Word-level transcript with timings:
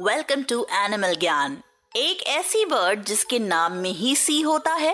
Welcome 0.00 0.42
to 0.42 0.66
animal 0.74 1.14
ज्ञान 1.14 1.56
एक 1.96 2.22
ऐसी 2.28 2.64
बर्ड 2.64 3.04
जिसके 3.04 3.38
नाम 3.38 3.72
में 3.72 3.90
ही 3.90 4.14
सी 4.16 4.40
होता 4.40 4.72
है। 4.74 4.92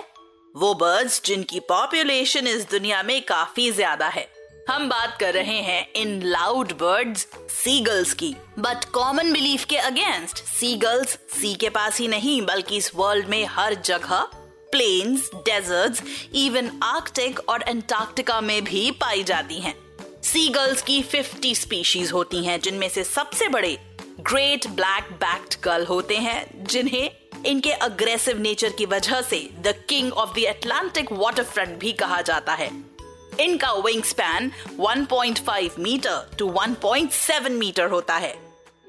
वो 0.55 0.73
बर्ड्स 0.73 1.21
जिनकी 1.25 1.59
पॉपुलेशन 1.59 2.47
इस 2.47 2.69
दुनिया 2.69 3.01
में 3.03 3.21
काफ़ी 3.21 3.69
ज़्यादा 3.71 4.07
है। 4.07 4.25
हम 4.69 4.87
बात 4.89 5.17
कर 5.19 5.33
रहे 5.33 5.59
हैं 5.61 5.91
इन 5.93 6.21
लाउड 6.23 6.71
बर्ड्स 6.73 7.27
सीगल्स 7.49 8.13
की। 8.13 8.33
बट 8.59 8.85
कॉमन 8.93 9.33
बिलीफ 9.33 9.65
के 9.65 9.77
अगेंस्ट 9.77 10.43
सीगल्स 10.45 11.17
सी 11.31 11.53
के 11.55 11.69
पास 11.69 11.99
ही 11.99 12.07
नहीं, 12.07 12.41
बल्कि 12.41 12.77
इस 12.77 12.91
वर्ल्ड 12.95 13.27
में 13.27 13.45
हर 13.45 13.73
जगह 13.75 14.27
प्लेन्स 14.71 15.29
डेजर्ट्स 15.35 16.03
इवन 16.35 16.79
आर्कटिक 16.83 17.39
और 17.49 17.63
एंटार्क्टिका 17.67 18.41
में 18.41 18.63
भी 18.63 18.89
पाई 18.91 19.23
जाती 19.23 19.59
हैं। 19.59 19.75
सीगल्स 20.23 20.81
की 20.81 21.01
50 21.05 21.55
स्पीशीज 21.55 22.11
होती 22.11 22.45
हैं, 22.45 22.59
जिनमें 22.61 22.89
से 22.89 23.03
सबसे 23.03 23.47
बड़े 23.49 23.77
ग्रेट 24.19 24.67
ब्लैक 24.67 25.03
बैक्ड 25.03 25.55
गर्ल 25.63 25.85
होते 25.85 26.17
हैं, 26.17 26.65
जिन्हें 26.67 27.11
इनके 27.45 27.71
अग्रेसिव 27.71 28.39
नेचर 28.39 28.69
की 28.69 28.85
वजह 28.85 29.21
से 29.21 29.49
the 29.59 29.85
king 29.89 30.13
of 30.13 30.39
the 30.39 30.43
Atlantic 30.43 31.11
waterfront 31.43 31.69
भी 31.69 31.93
कहा 31.93 32.21
जाता 32.21 32.53
है। 32.53 32.71
इनका 33.39 33.73
wing 33.73 34.03
span 34.03 34.51
1.5 34.79 35.79
metre 35.79 36.31
to 36.39 36.49
1.7 36.49 37.51
metre 37.51 37.89
होता 37.89 38.15
है। 38.15 38.39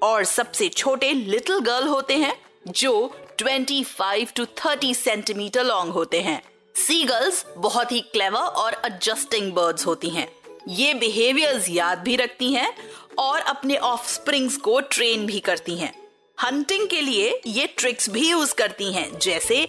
और 0.02 0.24
सबसे 0.24 0.68
छोटे 0.68 1.12
लिटिल 1.12 1.58
गर्ल 1.58 1.86
होते 1.88 2.16
हैं, 2.16 2.36
जो 2.68 3.16
25 3.42 4.32
टू 4.36 4.44
30 4.44 5.04
सेंटीमीटर 5.04 5.64
लॉन्ग 5.64 5.92
होते 5.92 6.20
हैं। 6.20 6.42
सीगल्स 6.74 7.46
बहुत 7.56 7.92
ही 7.92 8.00
क्लेवर 8.00 8.40
और 8.40 8.72
एडजस्टिंग 8.84 9.52
बर्ड्स 9.52 9.86
होती 9.86 10.08
हैं। 10.08 10.43
ये 10.68 10.94
बिहेवियर्स 10.94 11.68
याद 11.70 11.98
भी 11.98 12.16
रखती 12.16 12.52
हैं 12.52 12.72
और 13.18 13.40
अपने 13.40 13.76
ऑफ़ 13.76 14.08
स्प्रिंग्स 14.08 14.56
को 14.56 14.80
ट्रेन 14.80 15.26
भी 15.26 15.40
करती 15.40 15.76
हैं। 15.76 15.92
हंटिंग 16.38 16.88
के 16.88 17.00
लिए 17.00 17.40
ये 17.46 17.66
ट्रिक्स 17.66 18.08
भी 18.10 18.28
यूज़ 18.30 18.54
करती 18.54 18.92
हैं। 18.92 19.18
जैसे 19.18 19.62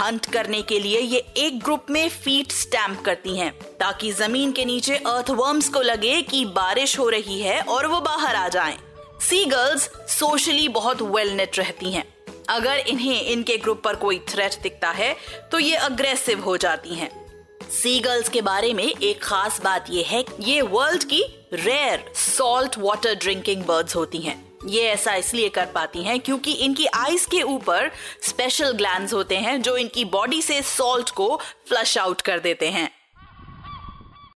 हंट 0.00 0.26
करने 0.26 0.62
के 0.62 0.78
लिए 0.78 1.00
ये 1.00 1.18
एक 1.36 1.58
ग्रुप 1.60 1.86
में 1.90 2.08
फीट 2.08 2.52
स्टैम्प 2.52 3.00
करती 3.00 3.36
हैं, 3.36 3.52
ताकि 3.52 4.12
ज़मीन 4.12 4.52
के 4.52 4.64
नीचे 4.64 4.96
अर्थवर्म्स 4.96 5.68
को 5.68 5.80
लगे 5.80 6.20
कि 6.22 6.44
बारिश 6.44 6.98
हो 6.98 7.08
रही 7.08 7.40
है 7.40 7.60
और 7.60 7.86
वो 7.86 8.00
बाहर 8.00 8.36
आ 8.36 8.48
जाएँ। 8.48 8.78
सी 9.20 9.44
गर्ल्स 9.44 9.90
सोशली 10.08 10.68
बहुत 10.68 11.02
वेल 11.02 11.30
नेट 11.30 11.58
रहती 11.58 11.92
हैं। 11.92 12.04
अगर 12.48 12.78
इन्हें 12.78 13.22
इनके 13.22 13.56
ग्रुप 13.56 13.82
पर 13.84 13.96
कोई 13.96 14.18
थ्रेट 14.28 14.60
दिखता 14.62 14.90
है 14.90 15.16
तो 15.52 15.58
ये 15.58 15.76
अग्रेसिव 15.76 16.40
हो 16.40 16.56
जाती 16.56 16.94
हैं। 16.94 17.27
सीगल्स 17.72 18.28
के 18.28 18.40
बारे 18.42 18.72
में 18.74 18.84
एक 18.84 19.22
खास 19.22 19.60
बात 19.64 19.86
यह 19.90 20.06
है, 20.08 20.24
ये 20.40 20.60
वर्ल्ड 20.62 21.04
की 21.04 21.22
rare 21.54 22.04
salt 22.16 22.78
water 22.78 23.14
drinking 23.14 23.64
birds 23.64 23.96
होती 23.96 24.18
हैं। 24.18 24.36
ये 24.66 24.82
ऐसा 24.82 25.14
इसलिए 25.14 25.48
कर 25.48 25.66
पाती 25.66 26.02
हैं 26.02 26.18
क्योंकि 26.20 26.52
इनकी 26.52 26.86
आईज 26.86 27.26
के 27.26 27.42
ऊपर 27.42 27.90
स्पेशल 28.22 28.72
ग्लैंड 28.72 29.10
होते 29.10 29.36
हैं 29.36 29.60
जो 29.62 29.76
इनकी 29.76 30.04
बॉडी 30.06 30.40
से 30.42 30.60
सॉल्ट 30.62 31.10
को 31.10 31.36
फ्लश 31.68 31.96
आउट 31.98 32.20
कर 32.20 32.38
देते 32.38 32.68
हैं। 32.68 32.90